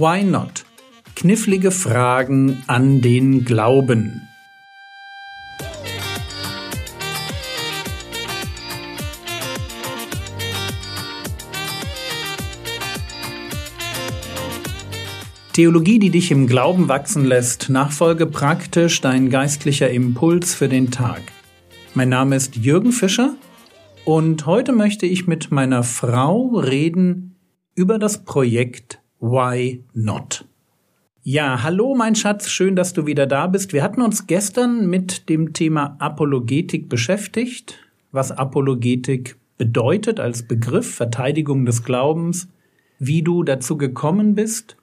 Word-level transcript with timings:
Why 0.00 0.22
Not? 0.22 0.64
Knifflige 1.16 1.72
Fragen 1.72 2.62
an 2.68 3.00
den 3.00 3.44
Glauben. 3.44 4.28
Theologie, 15.52 15.98
die 15.98 16.10
dich 16.10 16.30
im 16.30 16.46
Glauben 16.46 16.86
wachsen 16.86 17.24
lässt, 17.24 17.68
Nachfolge 17.68 18.26
praktisch, 18.26 19.00
dein 19.00 19.30
geistlicher 19.30 19.90
Impuls 19.90 20.54
für 20.54 20.68
den 20.68 20.92
Tag. 20.92 21.22
Mein 21.94 22.10
Name 22.10 22.36
ist 22.36 22.54
Jürgen 22.54 22.92
Fischer 22.92 23.34
und 24.04 24.46
heute 24.46 24.70
möchte 24.70 25.06
ich 25.06 25.26
mit 25.26 25.50
meiner 25.50 25.82
Frau 25.82 26.50
reden 26.54 27.34
über 27.74 27.98
das 27.98 28.24
Projekt 28.24 29.00
Why 29.20 29.84
Not. 29.94 30.44
Ja, 31.22 31.62
hallo 31.62 31.94
mein 31.94 32.14
Schatz, 32.14 32.48
schön, 32.48 32.76
dass 32.76 32.92
du 32.92 33.06
wieder 33.06 33.26
da 33.26 33.46
bist. 33.46 33.72
Wir 33.72 33.82
hatten 33.82 34.00
uns 34.00 34.26
gestern 34.26 34.88
mit 34.88 35.28
dem 35.28 35.52
Thema 35.52 35.96
Apologetik 35.98 36.88
beschäftigt, 36.88 37.78
was 38.12 38.32
Apologetik 38.32 39.36
bedeutet 39.58 40.20
als 40.20 40.44
Begriff, 40.44 40.94
Verteidigung 40.94 41.66
des 41.66 41.84
Glaubens, 41.84 42.48
wie 42.98 43.22
du 43.22 43.42
dazu 43.42 43.76
gekommen 43.76 44.34
bist 44.34 44.78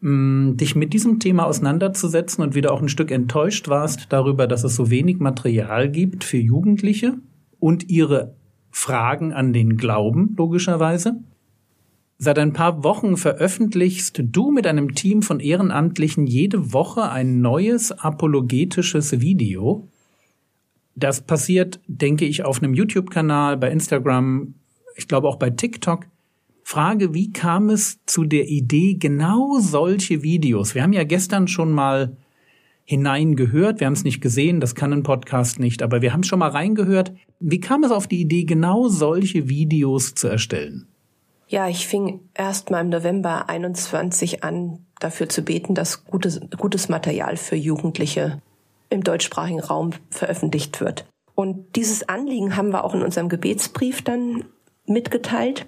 Mm, 0.00 0.56
dich 0.56 0.76
mit 0.76 0.92
diesem 0.92 1.20
Thema 1.20 1.46
auseinanderzusetzen 1.46 2.44
und 2.44 2.54
wieder 2.54 2.72
auch 2.72 2.82
ein 2.82 2.88
Stück 2.88 3.10
enttäuscht 3.10 3.68
warst 3.68 4.06
darüber, 4.10 4.46
dass 4.46 4.62
es 4.62 4.76
so 4.76 4.90
wenig 4.90 5.18
Material 5.18 5.88
gibt 5.90 6.22
für 6.22 6.36
Jugendliche 6.36 7.14
und 7.58 7.88
ihre 7.88 8.34
Fragen 8.70 9.32
an 9.32 9.52
den 9.52 9.76
Glauben, 9.78 10.34
logischerweise. 10.36 11.16
Seit 12.18 12.38
ein 12.38 12.54
paar 12.54 12.82
Wochen 12.82 13.18
veröffentlichst 13.18 14.22
du 14.22 14.50
mit 14.50 14.66
einem 14.66 14.94
Team 14.94 15.20
von 15.20 15.38
Ehrenamtlichen 15.38 16.26
jede 16.26 16.72
Woche 16.72 17.10
ein 17.10 17.42
neues 17.42 17.92
apologetisches 17.92 19.20
Video. 19.20 19.88
Das 20.94 21.20
passiert, 21.20 21.78
denke 21.86 22.24
ich, 22.24 22.42
auf 22.42 22.62
einem 22.62 22.72
YouTube-Kanal, 22.72 23.58
bei 23.58 23.70
Instagram, 23.70 24.54
ich 24.94 25.08
glaube 25.08 25.28
auch 25.28 25.36
bei 25.36 25.50
TikTok. 25.50 26.06
Frage, 26.62 27.12
wie 27.12 27.32
kam 27.32 27.68
es 27.68 28.02
zu 28.06 28.24
der 28.24 28.48
Idee, 28.48 28.94
genau 28.94 29.58
solche 29.60 30.22
Videos? 30.22 30.74
Wir 30.74 30.82
haben 30.82 30.94
ja 30.94 31.04
gestern 31.04 31.48
schon 31.48 31.70
mal 31.70 32.16
hineingehört, 32.86 33.80
wir 33.80 33.86
haben 33.86 33.94
es 33.94 34.04
nicht 34.04 34.22
gesehen, 34.22 34.60
das 34.60 34.74
kann 34.74 34.92
ein 34.94 35.02
Podcast 35.02 35.60
nicht, 35.60 35.82
aber 35.82 36.00
wir 36.00 36.14
haben 36.14 36.22
schon 36.22 36.38
mal 36.38 36.48
reingehört. 36.48 37.12
Wie 37.40 37.60
kam 37.60 37.84
es 37.84 37.90
auf 37.90 38.06
die 38.06 38.22
Idee, 38.22 38.44
genau 38.44 38.88
solche 38.88 39.50
Videos 39.50 40.14
zu 40.14 40.28
erstellen? 40.28 40.88
Ja, 41.48 41.68
ich 41.68 41.86
fing 41.86 42.28
erst 42.34 42.70
mal 42.70 42.80
im 42.80 42.88
November 42.88 43.48
21 43.48 44.42
an, 44.42 44.84
dafür 44.98 45.28
zu 45.28 45.42
beten, 45.42 45.74
dass 45.74 46.04
gutes, 46.04 46.40
gutes 46.56 46.88
Material 46.88 47.36
für 47.36 47.56
Jugendliche 47.56 48.40
im 48.90 49.04
deutschsprachigen 49.04 49.60
Raum 49.60 49.92
veröffentlicht 50.10 50.80
wird. 50.80 51.06
Und 51.34 51.76
dieses 51.76 52.08
Anliegen 52.08 52.56
haben 52.56 52.70
wir 52.70 52.84
auch 52.84 52.94
in 52.94 53.02
unserem 53.02 53.28
Gebetsbrief 53.28 54.02
dann 54.02 54.44
mitgeteilt. 54.86 55.66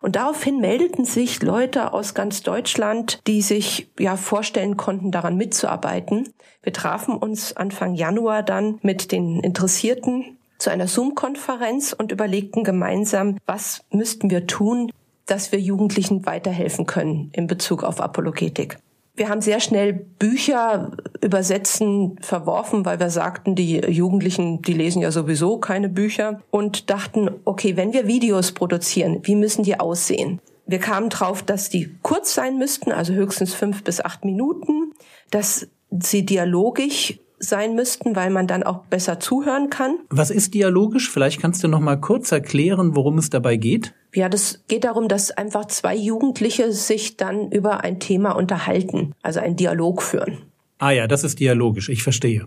Und 0.00 0.14
daraufhin 0.16 0.60
meldeten 0.60 1.04
sich 1.04 1.42
Leute 1.42 1.92
aus 1.92 2.14
ganz 2.14 2.42
Deutschland, 2.42 3.20
die 3.26 3.42
sich 3.42 3.90
ja 3.98 4.16
vorstellen 4.16 4.76
konnten, 4.76 5.10
daran 5.10 5.36
mitzuarbeiten. 5.36 6.28
Wir 6.62 6.72
trafen 6.72 7.16
uns 7.16 7.56
Anfang 7.56 7.94
Januar 7.94 8.44
dann 8.44 8.78
mit 8.82 9.10
den 9.10 9.40
Interessierten 9.40 10.38
zu 10.58 10.70
einer 10.70 10.86
Zoom-Konferenz 10.86 11.92
und 11.92 12.12
überlegten 12.12 12.62
gemeinsam, 12.62 13.38
was 13.46 13.84
müssten 13.90 14.30
wir 14.30 14.46
tun, 14.46 14.90
dass 15.28 15.52
wir 15.52 15.60
Jugendlichen 15.60 16.26
weiterhelfen 16.26 16.86
können 16.86 17.30
in 17.32 17.46
Bezug 17.46 17.84
auf 17.84 18.00
Apologetik. 18.00 18.78
Wir 19.14 19.28
haben 19.28 19.40
sehr 19.40 19.58
schnell 19.58 19.92
Bücher 19.92 20.92
übersetzen 21.20 22.16
verworfen, 22.20 22.84
weil 22.84 23.00
wir 23.00 23.10
sagten, 23.10 23.56
die 23.56 23.78
Jugendlichen, 23.78 24.62
die 24.62 24.72
lesen 24.72 25.02
ja 25.02 25.10
sowieso 25.10 25.58
keine 25.58 25.88
Bücher 25.88 26.40
und 26.50 26.88
dachten, 26.88 27.28
okay, 27.44 27.76
wenn 27.76 27.92
wir 27.92 28.06
Videos 28.06 28.52
produzieren, 28.52 29.20
wie 29.24 29.34
müssen 29.34 29.64
die 29.64 29.78
aussehen? 29.80 30.40
Wir 30.66 30.78
kamen 30.78 31.08
drauf, 31.08 31.42
dass 31.42 31.68
die 31.68 31.96
kurz 32.02 32.34
sein 32.34 32.58
müssten, 32.58 32.92
also 32.92 33.12
höchstens 33.12 33.54
fünf 33.54 33.82
bis 33.82 34.00
acht 34.00 34.24
Minuten, 34.24 34.92
dass 35.30 35.66
sie 35.90 36.24
dialogisch 36.24 37.18
sein 37.40 37.74
müssten, 37.74 38.16
weil 38.16 38.30
man 38.30 38.46
dann 38.46 38.62
auch 38.62 38.84
besser 38.84 39.20
zuhören 39.20 39.70
kann. 39.70 39.98
Was 40.10 40.30
ist 40.30 40.54
dialogisch? 40.54 41.10
Vielleicht 41.10 41.40
kannst 41.40 41.62
du 41.62 41.68
noch 41.68 41.80
mal 41.80 41.96
kurz 41.96 42.32
erklären, 42.32 42.96
worum 42.96 43.18
es 43.18 43.30
dabei 43.30 43.56
geht. 43.56 43.94
Ja, 44.14 44.28
das 44.28 44.64
geht 44.68 44.84
darum, 44.84 45.08
dass 45.08 45.30
einfach 45.30 45.66
zwei 45.66 45.94
Jugendliche 45.94 46.72
sich 46.72 47.16
dann 47.16 47.50
über 47.50 47.84
ein 47.84 48.00
Thema 48.00 48.32
unterhalten, 48.32 49.12
also 49.22 49.40
einen 49.40 49.56
Dialog 49.56 50.02
führen. 50.02 50.38
Ah 50.78 50.90
ja, 50.90 51.06
das 51.06 51.24
ist 51.24 51.40
dialogisch, 51.40 51.88
ich 51.88 52.02
verstehe. 52.02 52.46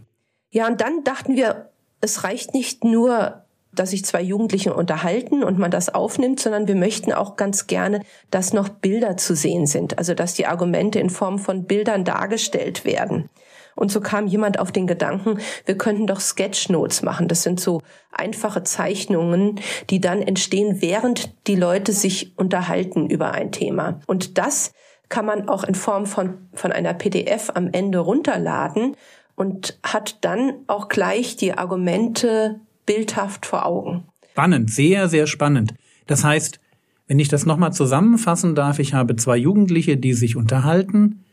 Ja, 0.51 0.68
und 0.68 0.81
dann 0.81 1.03
dachten 1.03 1.35
wir, 1.35 1.69
es 2.01 2.24
reicht 2.24 2.53
nicht 2.53 2.84
nur, 2.84 3.44
dass 3.74 3.91
sich 3.91 4.03
zwei 4.03 4.22
Jugendliche 4.22 4.74
unterhalten 4.74 5.44
und 5.44 5.57
man 5.57 5.72
das 5.72 5.94
aufnimmt, 5.94 6.40
sondern 6.40 6.68
wir 6.68 6.75
möchten 6.75 7.13
auch 7.13 7.38
ganz 7.38 7.68
gerne, 7.68 8.01
dass 8.30 8.53
noch 8.53 8.69
Bilder 8.69 9.16
zu 9.18 9.35
sehen 9.35 9.66
sind, 9.66 9.97
also 9.97 10.13
dass 10.13 10.34
die 10.34 10.46
Argumente 10.46 11.00
in 11.00 11.09
Form 11.09 11.40
von 11.40 11.66
Bildern 11.66 12.03
dargestellt 12.03 12.84
werden. 12.84 13.30
Und 13.75 13.91
so 13.91 14.01
kam 14.01 14.27
jemand 14.27 14.59
auf 14.59 14.71
den 14.71 14.87
Gedanken, 14.87 15.39
wir 15.65 15.77
könnten 15.77 16.07
doch 16.07 16.19
Sketchnotes 16.19 17.01
machen. 17.01 17.27
Das 17.27 17.43
sind 17.43 17.59
so 17.59 17.81
einfache 18.11 18.63
Zeichnungen, 18.63 19.59
die 19.89 20.01
dann 20.01 20.21
entstehen, 20.21 20.81
während 20.81 21.33
die 21.47 21.55
Leute 21.55 21.93
sich 21.93 22.37
unterhalten 22.37 23.09
über 23.09 23.31
ein 23.31 23.51
Thema. 23.51 23.99
Und 24.07 24.37
das 24.37 24.73
kann 25.09 25.25
man 25.25 25.47
auch 25.49 25.63
in 25.63 25.75
Form 25.75 26.05
von, 26.05 26.47
von 26.53 26.71
einer 26.71 26.93
PDF 26.93 27.51
am 27.53 27.69
Ende 27.71 27.99
runterladen 27.99 28.95
und 29.35 29.79
hat 29.83 30.23
dann 30.23 30.53
auch 30.67 30.88
gleich 30.88 31.35
die 31.35 31.53
Argumente 31.53 32.59
bildhaft 32.85 33.45
vor 33.45 33.65
Augen. 33.65 34.05
Spannend, 34.31 34.71
sehr, 34.71 35.09
sehr 35.09 35.27
spannend. 35.27 35.73
Das 36.07 36.23
heißt, 36.23 36.59
wenn 37.07 37.19
ich 37.19 37.27
das 37.27 37.45
nochmal 37.45 37.73
zusammenfassen 37.73 38.55
darf, 38.55 38.79
ich 38.79 38.93
habe 38.93 39.15
zwei 39.17 39.38
Jugendliche, 39.38 39.97
die 39.97 40.13
sich 40.13 40.35
unterhalten, 40.35 41.25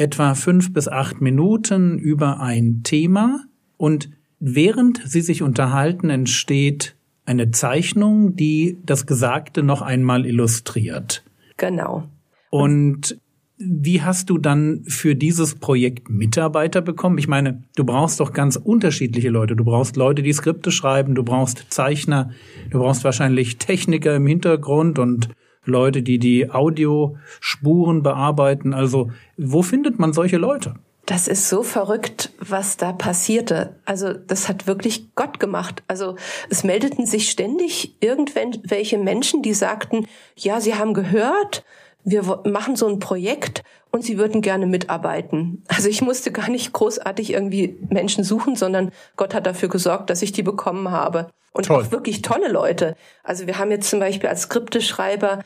etwa 0.00 0.34
fünf 0.34 0.72
bis 0.72 0.88
acht 0.88 1.20
Minuten 1.20 1.98
über 1.98 2.40
ein 2.40 2.80
Thema 2.82 3.44
und 3.76 4.08
während 4.38 5.02
sie 5.04 5.20
sich 5.20 5.42
unterhalten, 5.42 6.08
entsteht 6.08 6.96
eine 7.26 7.50
Zeichnung, 7.50 8.34
die 8.34 8.78
das 8.86 9.06
Gesagte 9.06 9.62
noch 9.62 9.82
einmal 9.82 10.24
illustriert. 10.24 11.22
Genau. 11.58 12.04
Und 12.48 13.18
wie 13.58 14.00
hast 14.00 14.30
du 14.30 14.38
dann 14.38 14.84
für 14.86 15.14
dieses 15.14 15.56
Projekt 15.56 16.08
Mitarbeiter 16.08 16.80
bekommen? 16.80 17.18
Ich 17.18 17.28
meine, 17.28 17.62
du 17.76 17.84
brauchst 17.84 18.20
doch 18.20 18.32
ganz 18.32 18.56
unterschiedliche 18.56 19.28
Leute. 19.28 19.54
Du 19.54 19.64
brauchst 19.64 19.96
Leute, 19.96 20.22
die 20.22 20.32
Skripte 20.32 20.70
schreiben, 20.70 21.14
du 21.14 21.22
brauchst 21.22 21.66
Zeichner, 21.68 22.30
du 22.70 22.78
brauchst 22.78 23.04
wahrscheinlich 23.04 23.58
Techniker 23.58 24.16
im 24.16 24.26
Hintergrund 24.26 24.98
und 24.98 25.28
Leute, 25.64 26.02
die 26.02 26.18
die 26.18 26.50
Audiospuren 26.50 28.02
bearbeiten. 28.02 28.74
Also 28.74 29.10
wo 29.36 29.62
findet 29.62 29.98
man 29.98 30.12
solche 30.12 30.36
Leute? 30.36 30.74
Das 31.06 31.26
ist 31.26 31.48
so 31.48 31.64
verrückt, 31.64 32.30
was 32.38 32.76
da 32.76 32.92
passierte. 32.92 33.74
Also 33.84 34.12
das 34.12 34.48
hat 34.48 34.66
wirklich 34.66 35.14
Gott 35.16 35.40
gemacht. 35.40 35.82
Also 35.88 36.14
es 36.50 36.62
meldeten 36.62 37.04
sich 37.04 37.30
ständig 37.30 37.96
irgendwelche 38.00 38.96
Menschen, 38.96 39.42
die 39.42 39.54
sagten, 39.54 40.06
ja, 40.36 40.60
sie 40.60 40.76
haben 40.76 40.94
gehört, 40.94 41.64
wir 42.04 42.22
machen 42.46 42.76
so 42.76 42.86
ein 42.86 43.00
Projekt 43.00 43.64
und 43.90 44.04
sie 44.04 44.18
würden 44.18 44.40
gerne 44.40 44.66
mitarbeiten. 44.66 45.64
Also 45.66 45.88
ich 45.88 46.00
musste 46.00 46.30
gar 46.30 46.48
nicht 46.48 46.72
großartig 46.72 47.32
irgendwie 47.32 47.76
Menschen 47.90 48.24
suchen, 48.24 48.56
sondern 48.56 48.92
Gott 49.16 49.34
hat 49.34 49.46
dafür 49.46 49.68
gesorgt, 49.68 50.10
dass 50.10 50.22
ich 50.22 50.32
die 50.32 50.44
bekommen 50.44 50.90
habe. 50.90 51.28
Und 51.52 51.66
Toll. 51.66 51.84
auch 51.84 51.90
wirklich 51.90 52.22
tolle 52.22 52.48
Leute. 52.48 52.96
Also 53.24 53.46
wir 53.46 53.58
haben 53.58 53.70
jetzt 53.70 53.90
zum 53.90 54.00
Beispiel 54.00 54.28
als 54.28 54.42
Skripteschreiber 54.42 55.40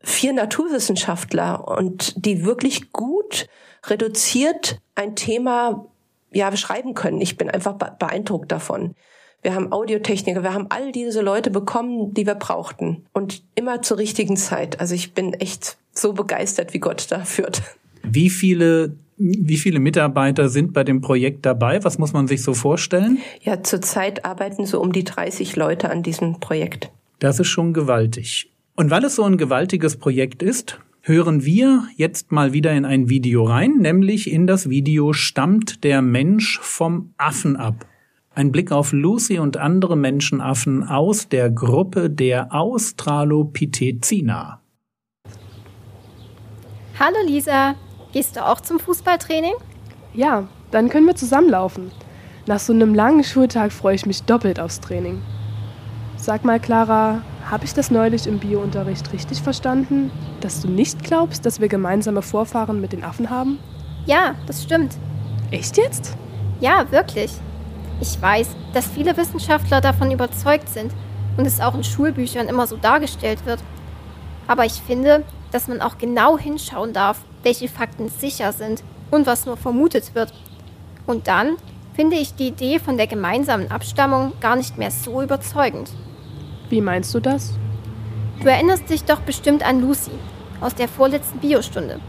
vier 0.00 0.32
Naturwissenschaftler 0.32 1.66
und 1.66 2.24
die 2.24 2.44
wirklich 2.44 2.92
gut 2.92 3.48
reduziert 3.86 4.78
ein 4.94 5.16
Thema 5.16 5.86
ja 6.32 6.50
beschreiben 6.50 6.94
können. 6.94 7.20
Ich 7.20 7.36
bin 7.36 7.50
einfach 7.50 7.74
beeindruckt 7.74 8.52
davon. 8.52 8.94
Wir 9.42 9.54
haben 9.54 9.72
Audiotechniker, 9.72 10.42
wir 10.42 10.54
haben 10.54 10.66
all 10.70 10.92
diese 10.92 11.20
Leute 11.20 11.50
bekommen, 11.50 12.12
die 12.12 12.26
wir 12.26 12.34
brauchten 12.34 13.06
und 13.12 13.42
immer 13.54 13.80
zur 13.80 13.98
richtigen 13.98 14.36
Zeit. 14.36 14.80
Also 14.80 14.94
ich 14.94 15.14
bin 15.14 15.34
echt 15.34 15.76
so 15.92 16.12
begeistert, 16.12 16.74
wie 16.74 16.80
Gott 16.80 17.06
da 17.10 17.24
führt. 17.24 17.62
Wie 18.02 18.28
viele 18.30 18.96
wie 19.18 19.56
viele 19.56 19.80
Mitarbeiter 19.80 20.48
sind 20.48 20.72
bei 20.72 20.84
dem 20.84 21.00
Projekt 21.00 21.44
dabei? 21.46 21.82
Was 21.84 21.98
muss 21.98 22.12
man 22.12 22.28
sich 22.28 22.42
so 22.42 22.54
vorstellen? 22.54 23.18
Ja, 23.42 23.62
zurzeit 23.62 24.24
arbeiten 24.24 24.66
so 24.66 24.80
um 24.80 24.92
die 24.92 25.04
30 25.04 25.56
Leute 25.56 25.90
an 25.90 26.02
diesem 26.02 26.40
Projekt. 26.40 26.90
Das 27.18 27.40
ist 27.40 27.48
schon 27.48 27.72
gewaltig. 27.72 28.50
Und 28.74 28.90
weil 28.90 29.04
es 29.04 29.16
so 29.16 29.24
ein 29.24 29.38
gewaltiges 29.38 29.96
Projekt 29.96 30.42
ist, 30.42 30.78
hören 31.00 31.44
wir 31.44 31.84
jetzt 31.96 32.30
mal 32.30 32.52
wieder 32.52 32.72
in 32.72 32.84
ein 32.84 33.08
Video 33.08 33.44
rein, 33.44 33.78
nämlich 33.78 34.30
in 34.30 34.46
das 34.46 34.68
Video 34.68 35.14
Stammt 35.14 35.82
der 35.82 36.02
Mensch 36.02 36.58
vom 36.60 37.14
Affen 37.16 37.56
ab? 37.56 37.86
Ein 38.34 38.52
Blick 38.52 38.70
auf 38.70 38.92
Lucy 38.92 39.38
und 39.38 39.56
andere 39.56 39.96
Menschenaffen 39.96 40.82
aus 40.82 41.30
der 41.30 41.48
Gruppe 41.48 42.10
der 42.10 42.52
Australopithecina. 42.52 44.60
Hallo 46.98 47.18
Lisa, 47.26 47.76
Gehst 48.16 48.34
du 48.34 48.46
auch 48.46 48.62
zum 48.62 48.78
Fußballtraining? 48.78 49.52
Ja, 50.14 50.44
dann 50.70 50.88
können 50.88 51.06
wir 51.06 51.16
zusammenlaufen. 51.16 51.90
Nach 52.46 52.58
so 52.58 52.72
einem 52.72 52.94
langen 52.94 53.22
Schultag 53.22 53.72
freue 53.72 53.94
ich 53.94 54.06
mich 54.06 54.22
doppelt 54.22 54.58
aufs 54.58 54.80
Training. 54.80 55.20
Sag 56.16 56.42
mal, 56.42 56.58
Clara, 56.58 57.20
habe 57.50 57.66
ich 57.66 57.74
das 57.74 57.90
neulich 57.90 58.26
im 58.26 58.38
Biounterricht 58.38 59.12
richtig 59.12 59.42
verstanden, 59.42 60.10
dass 60.40 60.62
du 60.62 60.68
nicht 60.68 61.04
glaubst, 61.04 61.44
dass 61.44 61.60
wir 61.60 61.68
gemeinsame 61.68 62.22
Vorfahren 62.22 62.80
mit 62.80 62.94
den 62.94 63.04
Affen 63.04 63.28
haben? 63.28 63.58
Ja, 64.06 64.34
das 64.46 64.62
stimmt. 64.62 64.96
Echt 65.50 65.76
jetzt? 65.76 66.16
Ja, 66.60 66.90
wirklich. 66.90 67.32
Ich 68.00 68.18
weiß, 68.18 68.48
dass 68.72 68.86
viele 68.86 69.14
Wissenschaftler 69.18 69.82
davon 69.82 70.10
überzeugt 70.10 70.70
sind 70.70 70.90
und 71.36 71.44
es 71.44 71.60
auch 71.60 71.74
in 71.74 71.84
Schulbüchern 71.84 72.48
immer 72.48 72.66
so 72.66 72.78
dargestellt 72.78 73.44
wird. 73.44 73.62
Aber 74.46 74.64
ich 74.64 74.80
finde, 74.86 75.22
dass 75.52 75.68
man 75.68 75.82
auch 75.82 75.98
genau 75.98 76.38
hinschauen 76.38 76.94
darf, 76.94 77.18
welche 77.46 77.68
Fakten 77.68 78.08
sicher 78.08 78.52
sind 78.52 78.82
und 79.10 79.26
was 79.26 79.46
nur 79.46 79.56
vermutet 79.56 80.14
wird. 80.14 80.34
Und 81.06 81.28
dann 81.28 81.56
finde 81.94 82.16
ich 82.16 82.34
die 82.34 82.48
Idee 82.48 82.80
von 82.80 82.96
der 82.96 83.06
gemeinsamen 83.06 83.70
Abstammung 83.70 84.32
gar 84.40 84.56
nicht 84.56 84.76
mehr 84.76 84.90
so 84.90 85.22
überzeugend. 85.22 85.90
Wie 86.68 86.80
meinst 86.80 87.14
du 87.14 87.20
das? 87.20 87.54
Du 88.42 88.48
erinnerst 88.48 88.90
dich 88.90 89.04
doch 89.04 89.20
bestimmt 89.20 89.64
an 89.64 89.80
Lucy 89.80 90.10
aus 90.60 90.74
der 90.74 90.88
vorletzten 90.88 91.38
Biostunde. 91.38 92.00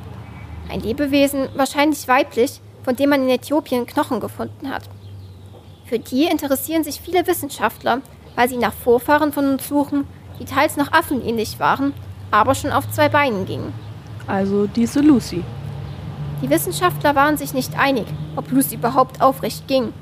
Ein 0.69 0.81
Lebewesen, 0.81 1.49
wahrscheinlich 1.55 2.07
weiblich, 2.07 2.59
von 2.83 2.95
dem 2.95 3.11
man 3.11 3.21
in 3.21 3.29
Äthiopien 3.29 3.85
Knochen 3.85 4.19
gefunden 4.19 4.71
hat. 4.71 4.89
Für 5.85 5.99
die 5.99 6.25
interessieren 6.25 6.83
sich 6.83 6.99
viele 6.99 7.27
Wissenschaftler, 7.27 8.01
weil 8.35 8.49
sie 8.49 8.57
nach 8.57 8.73
Vorfahren 8.73 9.31
von 9.31 9.51
uns 9.51 9.67
suchen, 9.67 10.07
die 10.39 10.45
teils 10.45 10.77
noch 10.77 10.91
affenähnlich 10.91 11.59
waren, 11.59 11.93
aber 12.31 12.55
schon 12.55 12.71
auf 12.71 12.89
zwei 12.91 13.07
Beinen 13.07 13.45
gingen. 13.45 13.86
Also 14.27 14.67
diese 14.67 14.99
Lucy. 14.99 15.43
Die 16.41 16.49
Wissenschaftler 16.49 17.15
waren 17.15 17.37
sich 17.37 17.53
nicht 17.53 17.79
einig, 17.79 18.05
ob 18.35 18.51
Lucy 18.51 18.75
überhaupt 18.75 19.21
aufrecht 19.21 19.67
ging. 19.67 19.93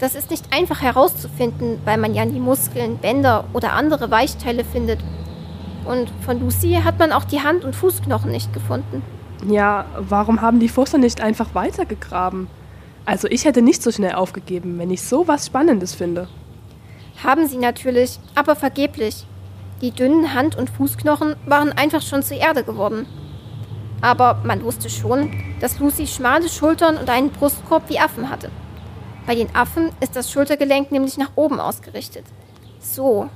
Das 0.00 0.14
ist 0.14 0.30
nicht 0.30 0.52
einfach 0.52 0.82
herauszufinden, 0.82 1.78
weil 1.84 1.96
man 1.96 2.14
ja 2.14 2.24
nie 2.24 2.40
Muskeln, 2.40 2.98
Bänder 2.98 3.44
oder 3.52 3.72
andere 3.72 4.10
Weichteile 4.10 4.64
findet. 4.64 4.98
Und 5.84 6.10
von 6.22 6.40
Lucy 6.40 6.80
hat 6.84 6.98
man 6.98 7.12
auch 7.12 7.24
die 7.24 7.40
Hand- 7.40 7.64
und 7.64 7.76
Fußknochen 7.76 8.30
nicht 8.30 8.52
gefunden. 8.52 9.02
Ja, 9.48 9.86
warum 9.98 10.40
haben 10.40 10.58
die 10.58 10.68
Forscher 10.68 10.98
nicht 10.98 11.20
einfach 11.20 11.54
weitergegraben? 11.54 12.48
Also 13.06 13.28
ich 13.28 13.44
hätte 13.44 13.62
nicht 13.62 13.82
so 13.82 13.92
schnell 13.92 14.14
aufgegeben, 14.14 14.78
wenn 14.78 14.90
ich 14.90 15.02
so 15.02 15.28
was 15.28 15.46
Spannendes 15.46 15.94
finde. 15.94 16.28
Haben 17.22 17.46
sie 17.46 17.58
natürlich, 17.58 18.18
aber 18.34 18.56
vergeblich. 18.56 19.26
Die 19.80 19.90
dünnen 19.90 20.34
Hand- 20.34 20.56
und 20.56 20.70
Fußknochen 20.70 21.36
waren 21.46 21.72
einfach 21.72 22.02
schon 22.02 22.22
zur 22.22 22.38
Erde 22.38 22.64
geworden. 22.64 23.06
Aber 24.04 24.38
man 24.44 24.62
wusste 24.62 24.90
schon, 24.90 25.30
dass 25.60 25.78
Lucy 25.78 26.06
schmale 26.06 26.50
Schultern 26.50 26.98
und 26.98 27.08
einen 27.08 27.30
Brustkorb 27.30 27.88
wie 27.88 27.98
Affen 27.98 28.28
hatte. 28.28 28.50
Bei 29.26 29.34
den 29.34 29.48
Affen 29.56 29.92
ist 30.00 30.14
das 30.14 30.30
Schultergelenk 30.30 30.92
nämlich 30.92 31.16
nach 31.16 31.30
oben 31.36 31.58
ausgerichtet. 31.58 32.26
So. 32.80 33.30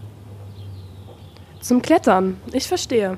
Zum 1.63 1.81
Klettern, 1.81 2.39
ich 2.53 2.69
verstehe. 2.69 3.17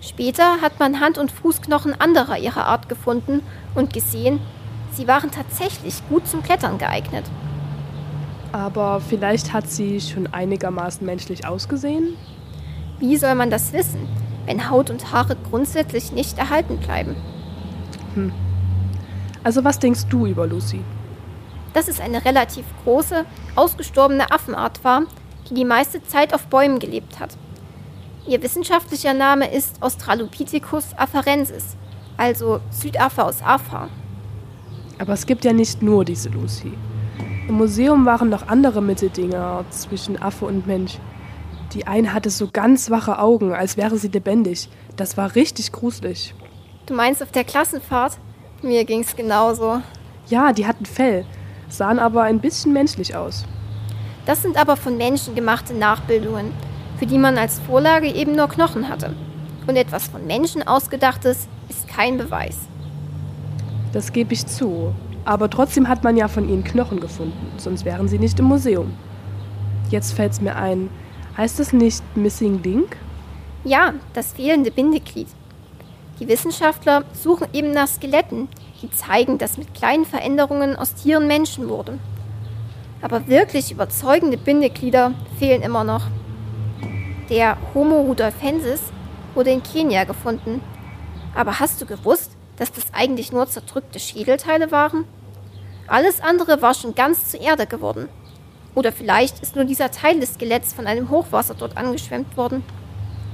Später 0.00 0.60
hat 0.60 0.78
man 0.78 1.00
Hand- 1.00 1.18
und 1.18 1.32
Fußknochen 1.32 2.00
anderer 2.00 2.38
ihrer 2.38 2.66
Art 2.66 2.88
gefunden 2.88 3.42
und 3.74 3.92
gesehen, 3.92 4.38
sie 4.92 5.08
waren 5.08 5.32
tatsächlich 5.32 6.08
gut 6.08 6.28
zum 6.28 6.44
Klettern 6.44 6.78
geeignet. 6.78 7.24
Aber 8.52 9.00
vielleicht 9.00 9.52
hat 9.52 9.68
sie 9.68 10.00
schon 10.00 10.28
einigermaßen 10.28 11.04
menschlich 11.04 11.48
ausgesehen? 11.48 12.16
Wie 13.00 13.16
soll 13.16 13.34
man 13.34 13.50
das 13.50 13.72
wissen? 13.72 14.17
Wenn 14.48 14.70
Haut 14.70 14.88
und 14.88 15.12
Haare 15.12 15.36
grundsätzlich 15.50 16.10
nicht 16.10 16.38
erhalten 16.38 16.78
bleiben. 16.78 17.14
Hm. 18.14 18.32
Also 19.44 19.62
was 19.62 19.78
denkst 19.78 20.06
du 20.08 20.26
über 20.26 20.46
Lucy? 20.46 20.80
Dass 21.74 21.86
es 21.86 22.00
eine 22.00 22.24
relativ 22.24 22.64
große, 22.82 23.26
ausgestorbene 23.54 24.30
Affenart 24.30 24.82
war, 24.82 25.02
die 25.48 25.54
die 25.54 25.66
meiste 25.66 26.02
Zeit 26.02 26.32
auf 26.32 26.46
Bäumen 26.46 26.78
gelebt 26.78 27.20
hat. 27.20 27.36
Ihr 28.26 28.42
wissenschaftlicher 28.42 29.14
Name 29.14 29.52
ist 29.52 29.82
Australopithecus 29.82 30.94
afarensis, 30.96 31.76
also 32.16 32.60
Südaffe 32.70 33.24
aus 33.24 33.42
Afa. 33.42 33.88
Aber 34.98 35.12
es 35.12 35.26
gibt 35.26 35.44
ja 35.44 35.52
nicht 35.52 35.82
nur 35.82 36.04
diese 36.06 36.30
Lucy. 36.30 36.72
Im 37.46 37.54
Museum 37.54 38.06
waren 38.06 38.30
noch 38.30 38.48
andere 38.48 38.80
Mitteldinger 38.80 39.64
zwischen 39.70 40.20
Affe 40.20 40.46
und 40.46 40.66
Mensch. 40.66 40.98
Die 41.74 41.86
eine 41.86 42.14
hatte 42.14 42.30
so 42.30 42.48
ganz 42.50 42.90
wache 42.90 43.18
Augen, 43.18 43.52
als 43.52 43.76
wäre 43.76 43.98
sie 43.98 44.08
lebendig. 44.08 44.68
Das 44.96 45.16
war 45.16 45.34
richtig 45.34 45.72
gruselig. 45.72 46.34
Du 46.86 46.94
meinst 46.94 47.22
auf 47.22 47.30
der 47.30 47.44
Klassenfahrt? 47.44 48.18
Mir 48.62 48.84
ging's 48.84 49.14
genauso. 49.14 49.82
Ja, 50.28 50.52
die 50.52 50.66
hatten 50.66 50.86
Fell, 50.86 51.26
sahen 51.68 51.98
aber 51.98 52.22
ein 52.22 52.40
bisschen 52.40 52.72
menschlich 52.72 53.14
aus. 53.14 53.44
Das 54.24 54.42
sind 54.42 54.56
aber 54.56 54.76
von 54.76 54.96
Menschen 54.96 55.34
gemachte 55.34 55.74
Nachbildungen, 55.74 56.52
für 56.98 57.06
die 57.06 57.18
man 57.18 57.38
als 57.38 57.60
Vorlage 57.60 58.08
eben 58.08 58.34
nur 58.34 58.48
Knochen 58.48 58.88
hatte. 58.88 59.14
Und 59.66 59.76
etwas 59.76 60.08
von 60.08 60.26
Menschen 60.26 60.66
ausgedachtes 60.66 61.48
ist 61.68 61.86
kein 61.86 62.16
Beweis. 62.16 62.56
Das 63.92 64.12
gebe 64.12 64.32
ich 64.32 64.46
zu. 64.46 64.94
Aber 65.24 65.50
trotzdem 65.50 65.88
hat 65.88 66.04
man 66.04 66.16
ja 66.16 66.28
von 66.28 66.48
ihnen 66.48 66.64
Knochen 66.64 67.00
gefunden, 67.00 67.52
sonst 67.58 67.84
wären 67.84 68.08
sie 68.08 68.18
nicht 68.18 68.38
im 68.38 68.46
Museum. 68.46 68.94
Jetzt 69.90 70.14
fällt's 70.14 70.40
mir 70.40 70.56
ein, 70.56 70.88
Heißt 71.38 71.60
das 71.60 71.72
nicht 71.72 72.02
Missing 72.16 72.64
Link? 72.64 72.96
Ja, 73.62 73.94
das 74.12 74.32
fehlende 74.32 74.72
Bindeglied. 74.72 75.28
Die 76.18 76.26
Wissenschaftler 76.26 77.04
suchen 77.12 77.46
eben 77.52 77.70
nach 77.70 77.86
Skeletten, 77.86 78.48
die 78.82 78.90
zeigen, 78.90 79.38
dass 79.38 79.56
mit 79.56 79.72
kleinen 79.72 80.04
Veränderungen 80.04 80.74
aus 80.74 80.96
Tieren 80.96 81.28
Menschen 81.28 81.68
wurden. 81.68 82.00
Aber 83.02 83.28
wirklich 83.28 83.70
überzeugende 83.70 84.36
Bindeglieder 84.36 85.14
fehlen 85.38 85.62
immer 85.62 85.84
noch. 85.84 86.08
Der 87.30 87.56
Homo 87.72 88.00
rudolfensis 88.00 88.80
wurde 89.36 89.50
in 89.50 89.62
Kenia 89.62 90.02
gefunden. 90.02 90.60
Aber 91.36 91.60
hast 91.60 91.80
du 91.80 91.86
gewusst, 91.86 92.32
dass 92.56 92.72
das 92.72 92.86
eigentlich 92.92 93.30
nur 93.30 93.46
zerdrückte 93.46 94.00
Schädelteile 94.00 94.72
waren? 94.72 95.04
Alles 95.86 96.20
andere 96.20 96.62
war 96.62 96.74
schon 96.74 96.96
ganz 96.96 97.30
zur 97.30 97.40
Erde 97.40 97.68
geworden. 97.68 98.08
Oder 98.74 98.92
vielleicht 98.92 99.40
ist 99.40 99.56
nur 99.56 99.64
dieser 99.64 99.90
Teil 99.90 100.20
des 100.20 100.34
Skeletts 100.34 100.72
von 100.72 100.86
einem 100.86 101.10
Hochwasser 101.10 101.54
dort 101.58 101.76
angeschwemmt 101.76 102.36
worden. 102.36 102.62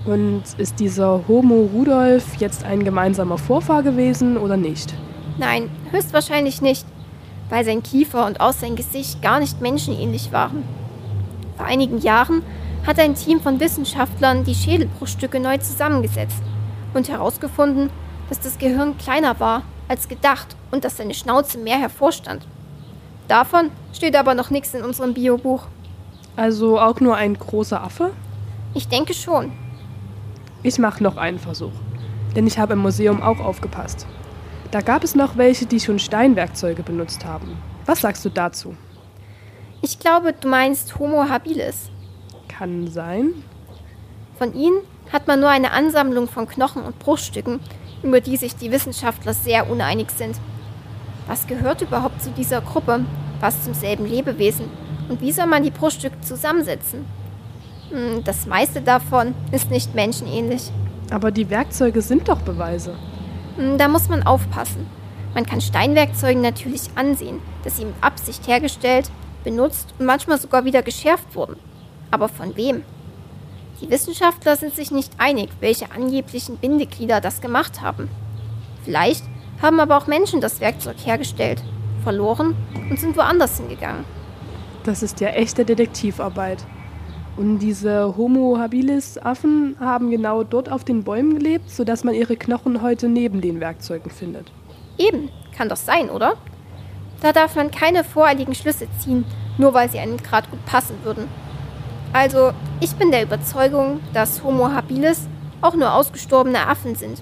Und 0.04 0.42
ist 0.58 0.80
dieser 0.80 1.26
Homo 1.28 1.68
Rudolf 1.72 2.36
jetzt 2.36 2.64
ein 2.64 2.84
gemeinsamer 2.84 3.38
Vorfahr 3.38 3.82
gewesen 3.82 4.36
oder 4.36 4.56
nicht? 4.56 4.94
Nein, 5.38 5.70
höchstwahrscheinlich 5.90 6.60
nicht, 6.60 6.86
weil 7.48 7.64
sein 7.64 7.82
Kiefer 7.82 8.26
und 8.26 8.40
auch 8.40 8.52
sein 8.52 8.76
Gesicht 8.76 9.22
gar 9.22 9.40
nicht 9.40 9.60
menschenähnlich 9.60 10.30
waren. 10.32 10.62
Vor 11.56 11.66
einigen 11.66 11.98
Jahren 11.98 12.42
hat 12.86 12.98
ein 12.98 13.14
Team 13.14 13.40
von 13.40 13.60
Wissenschaftlern 13.60 14.44
die 14.44 14.54
Schädelbruchstücke 14.54 15.40
neu 15.40 15.56
zusammengesetzt 15.58 16.42
und 16.92 17.08
herausgefunden, 17.08 17.90
dass 18.28 18.40
das 18.40 18.58
Gehirn 18.58 18.98
kleiner 18.98 19.40
war 19.40 19.62
als 19.88 20.08
gedacht 20.08 20.56
und 20.70 20.84
dass 20.84 20.96
seine 20.96 21.14
Schnauze 21.14 21.58
mehr 21.58 21.78
hervorstand. 21.78 22.46
Davon 23.28 23.70
steht 23.92 24.16
aber 24.16 24.34
noch 24.34 24.50
nichts 24.50 24.74
in 24.74 24.82
unserem 24.82 25.14
Biobuch. 25.14 25.66
Also 26.36 26.80
auch 26.80 27.00
nur 27.00 27.16
ein 27.16 27.34
großer 27.38 27.82
Affe? 27.82 28.10
Ich 28.74 28.88
denke 28.88 29.14
schon. 29.14 29.52
Ich 30.62 30.78
mache 30.78 31.02
noch 31.02 31.16
einen 31.16 31.38
Versuch, 31.38 31.72
denn 32.34 32.46
ich 32.46 32.58
habe 32.58 32.72
im 32.72 32.80
Museum 32.80 33.22
auch 33.22 33.40
aufgepasst. 33.40 34.06
Da 34.70 34.80
gab 34.80 35.04
es 35.04 35.14
noch 35.14 35.36
welche, 35.36 35.66
die 35.66 35.78
schon 35.78 35.98
Steinwerkzeuge 35.98 36.82
benutzt 36.82 37.24
haben. 37.24 37.56
Was 37.86 38.00
sagst 38.00 38.24
du 38.24 38.30
dazu? 38.30 38.74
Ich 39.82 39.98
glaube, 39.98 40.32
du 40.32 40.48
meinst 40.48 40.98
Homo 40.98 41.28
habilis. 41.28 41.90
Kann 42.48 42.88
sein. 42.88 43.34
Von 44.38 44.54
ihnen 44.54 44.78
hat 45.12 45.28
man 45.28 45.40
nur 45.40 45.50
eine 45.50 45.72
Ansammlung 45.72 46.26
von 46.26 46.48
Knochen 46.48 46.82
und 46.82 46.98
Bruchstücken, 46.98 47.60
über 48.02 48.20
die 48.20 48.36
sich 48.36 48.56
die 48.56 48.72
Wissenschaftler 48.72 49.34
sehr 49.34 49.70
uneinig 49.70 50.10
sind. 50.10 50.36
Was 51.26 51.46
gehört 51.46 51.82
überhaupt 51.82 52.22
zu 52.22 52.30
dieser 52.30 52.60
Gruppe? 52.60 53.04
Was 53.40 53.62
zum 53.64 53.74
selben 53.74 54.06
Lebewesen? 54.06 54.66
Und 55.08 55.20
wie 55.20 55.32
soll 55.32 55.46
man 55.46 55.62
die 55.62 55.70
Bruchstücke 55.70 56.20
zusammensetzen? 56.20 57.04
Hm, 57.90 58.24
das 58.24 58.46
meiste 58.46 58.80
davon 58.80 59.34
ist 59.52 59.70
nicht 59.70 59.94
menschenähnlich. 59.94 60.70
Aber 61.10 61.30
die 61.30 61.50
Werkzeuge 61.50 62.02
sind 62.02 62.28
doch 62.28 62.40
Beweise. 62.40 62.94
Hm, 63.56 63.78
da 63.78 63.88
muss 63.88 64.08
man 64.08 64.22
aufpassen. 64.22 64.86
Man 65.34 65.46
kann 65.46 65.60
Steinwerkzeugen 65.60 66.42
natürlich 66.42 66.82
ansehen, 66.94 67.40
dass 67.64 67.76
sie 67.76 67.86
mit 67.86 67.94
Absicht 68.00 68.46
hergestellt, 68.46 69.10
benutzt 69.42 69.94
und 69.98 70.06
manchmal 70.06 70.40
sogar 70.40 70.64
wieder 70.64 70.82
geschärft 70.82 71.34
wurden. 71.34 71.56
Aber 72.10 72.28
von 72.28 72.56
wem? 72.56 72.82
Die 73.80 73.90
Wissenschaftler 73.90 74.56
sind 74.56 74.74
sich 74.74 74.90
nicht 74.90 75.12
einig, 75.18 75.50
welche 75.60 75.90
angeblichen 75.90 76.56
Bindeglieder 76.56 77.20
das 77.20 77.40
gemacht 77.40 77.82
haben. 77.82 78.08
Vielleicht 78.84 79.24
haben 79.62 79.80
aber 79.80 79.96
auch 79.96 80.06
Menschen 80.06 80.40
das 80.40 80.60
Werkzeug 80.60 80.96
hergestellt, 81.04 81.62
verloren 82.02 82.54
und 82.90 82.98
sind 82.98 83.16
woanders 83.16 83.58
hingegangen. 83.58 84.04
Das 84.84 85.02
ist 85.02 85.20
ja 85.20 85.28
echte 85.28 85.64
Detektivarbeit. 85.64 86.64
Und 87.36 87.58
diese 87.58 88.16
Homo 88.16 88.58
habilis 88.58 89.18
Affen 89.18 89.76
haben 89.80 90.10
genau 90.10 90.44
dort 90.44 90.70
auf 90.70 90.84
den 90.84 91.02
Bäumen 91.02 91.34
gelebt, 91.38 91.68
sodass 91.70 92.04
man 92.04 92.14
ihre 92.14 92.36
Knochen 92.36 92.80
heute 92.82 93.08
neben 93.08 93.40
den 93.40 93.60
Werkzeugen 93.60 94.10
findet. 94.10 94.52
Eben, 94.98 95.30
kann 95.56 95.68
doch 95.68 95.76
sein, 95.76 96.10
oder? 96.10 96.34
Da 97.20 97.32
darf 97.32 97.56
man 97.56 97.70
keine 97.70 98.04
voreiligen 98.04 98.54
Schlüsse 98.54 98.86
ziehen, 99.00 99.24
nur 99.58 99.74
weil 99.74 99.90
sie 99.90 99.98
einem 99.98 100.18
gerade 100.18 100.48
gut 100.48 100.64
passen 100.66 100.96
würden. 101.02 101.26
Also, 102.12 102.52
ich 102.80 102.94
bin 102.94 103.10
der 103.10 103.24
Überzeugung, 103.24 104.00
dass 104.12 104.44
Homo 104.44 104.68
habilis 104.68 105.26
auch 105.60 105.74
nur 105.74 105.92
ausgestorbene 105.92 106.68
Affen 106.68 106.94
sind. 106.94 107.20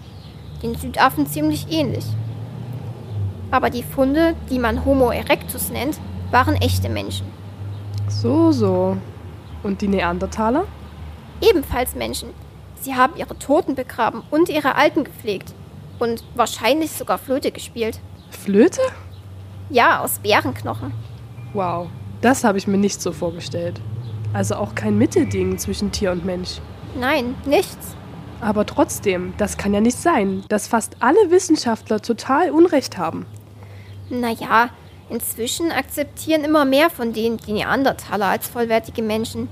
Den 0.63 0.75
Südaffen 0.75 1.27
ziemlich 1.27 1.71
ähnlich. 1.71 2.05
Aber 3.53 3.71
die 3.71 3.83
Funde, 3.85 4.35
die 4.51 4.59
man 4.59 4.85
Homo 4.85 5.11
erectus 5.11 5.71
nennt, 5.71 6.01
waren 6.31 6.55
echte 6.57 6.89
Menschen. 6.89 7.27
So, 8.09 8.51
so. 8.51 8.97
Und 9.63 9.83
die 9.83 9.89
Neandertaler? 9.89 10.65
Ebenfalls 11.41 11.95
Menschen. 11.95 12.31
Sie 12.81 12.95
haben 12.95 13.15
ihre 13.17 13.39
Toten 13.39 13.75
begraben 13.75 14.23
und 14.31 14.49
ihre 14.49 14.75
Alten 14.75 15.05
gepflegt. 15.05 15.53
Und 15.99 16.25
wahrscheinlich 16.35 16.93
sogar 16.93 17.19
Flöte 17.19 17.53
gespielt. 17.53 18.01
Flöte? 18.31 18.81
Ja, 19.69 20.01
aus 20.01 20.19
Bärenknochen. 20.19 20.93
Wow, 21.53 21.89
das 22.23 22.45
habe 22.45 22.57
ich 22.59 22.67
mir 22.67 22.79
nicht 22.79 23.01
so 23.03 23.13
vorgestellt. 23.13 23.81
Also 24.33 24.55
auch 24.55 24.75
kein 24.75 24.97
Mittelding 24.97 25.59
zwischen 25.59 25.93
Tier 25.93 26.11
und 26.11 26.25
Mensch. 26.25 26.61
Nein, 26.99 27.35
nichts. 27.45 27.95
Aber 28.41 28.65
trotzdem, 28.65 29.35
das 29.37 29.59
kann 29.59 29.75
ja 29.75 29.81
nicht 29.81 29.99
sein, 29.99 30.43
dass 30.49 30.67
fast 30.67 30.97
alle 31.01 31.31
Wissenschaftler 31.31 32.01
total 32.01 32.51
Unrecht 32.51 32.97
haben. 32.97 33.27
Naja, 34.13 34.69
inzwischen 35.09 35.73
akzeptieren 35.73 36.45
immer 36.45 36.67
mehr 36.67 36.91
von 36.91 37.15
denen 37.15 37.39
die 37.39 37.55
Neandertaler 37.55 38.27
als 38.27 38.47
vollwertige 38.47 39.01
Menschen. 39.01 39.49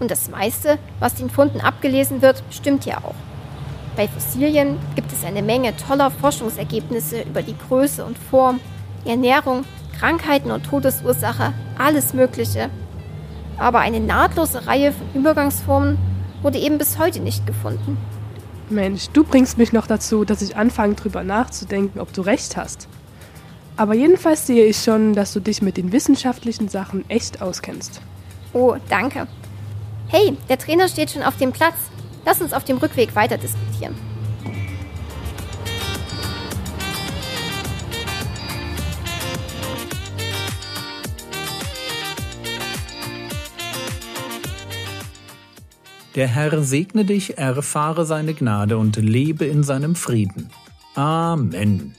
Und 0.00 0.10
das 0.10 0.28
meiste, 0.28 0.78
was 0.98 1.14
den 1.14 1.30
Funden 1.30 1.60
abgelesen 1.60 2.20
wird, 2.20 2.42
stimmt 2.50 2.86
ja 2.86 2.98
auch. 2.98 3.14
Bei 3.96 4.08
Fossilien 4.08 4.78
gibt 4.96 5.12
es 5.12 5.24
eine 5.24 5.42
Menge 5.42 5.76
toller 5.76 6.10
Forschungsergebnisse 6.10 7.22
über 7.22 7.42
die 7.42 7.56
Größe 7.56 8.04
und 8.04 8.18
Form, 8.18 8.58
Ernährung, 9.04 9.64
Krankheiten 9.96 10.50
und 10.50 10.64
Todesursache, 10.64 11.52
alles 11.78 12.14
Mögliche. 12.14 12.70
Aber 13.58 13.78
eine 13.78 14.00
nahtlose 14.00 14.66
Reihe 14.66 14.90
von 14.90 15.06
Übergangsformen 15.14 15.98
wurde 16.42 16.58
eben 16.58 16.78
bis 16.78 16.98
heute 16.98 17.20
nicht 17.20 17.46
gefunden. 17.46 17.96
Mensch, 18.70 19.08
du 19.12 19.22
bringst 19.22 19.56
mich 19.56 19.72
noch 19.72 19.86
dazu, 19.86 20.24
dass 20.24 20.42
ich 20.42 20.56
anfange 20.56 20.94
drüber 20.94 21.22
nachzudenken, 21.22 22.00
ob 22.00 22.12
du 22.12 22.22
recht 22.22 22.56
hast. 22.56 22.88
Aber 23.78 23.94
jedenfalls 23.94 24.44
sehe 24.44 24.66
ich 24.66 24.82
schon, 24.82 25.14
dass 25.14 25.32
du 25.32 25.38
dich 25.38 25.62
mit 25.62 25.76
den 25.76 25.92
wissenschaftlichen 25.92 26.68
Sachen 26.68 27.08
echt 27.08 27.40
auskennst. 27.40 28.00
Oh, 28.52 28.74
danke. 28.88 29.28
Hey, 30.08 30.36
der 30.48 30.58
Trainer 30.58 30.88
steht 30.88 31.12
schon 31.12 31.22
auf 31.22 31.36
dem 31.36 31.52
Platz. 31.52 31.76
Lass 32.24 32.40
uns 32.40 32.52
auf 32.52 32.64
dem 32.64 32.78
Rückweg 32.78 33.14
weiter 33.14 33.38
diskutieren. 33.38 33.94
Der 46.16 46.26
Herr 46.26 46.64
segne 46.64 47.04
dich, 47.04 47.38
erfahre 47.38 48.04
seine 48.04 48.34
Gnade 48.34 48.76
und 48.76 48.96
lebe 48.96 49.44
in 49.44 49.62
seinem 49.62 49.94
Frieden. 49.94 50.50
Amen. 50.96 51.94